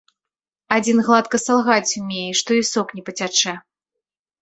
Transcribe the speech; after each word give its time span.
Адзін 0.77 0.97
гладка 1.09 1.37
салгаць 1.45 1.95
умее, 2.01 2.27
што 2.43 2.59
і 2.63 2.67
сок 2.73 2.87
не 3.01 3.09
пацячэ. 3.11 3.59